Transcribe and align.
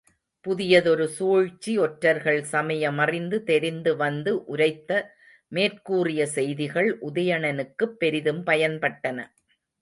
புதியதொரு 0.45 1.05
சூழ்ச்சி 1.07 1.77
ஒற்றர்கள் 1.77 2.39
சமயமறிந்து 2.51 3.43
தெரிந்து 3.43 3.95
வந்து 3.95 4.45
உரைத்த 4.45 4.89
மேற்கூறிய 5.51 6.27
செய்திகள் 6.27 6.99
உதயணனுக்குப் 7.03 7.95
பெரிதும் 7.97 8.43
பயன்பட்டன. 8.45 9.19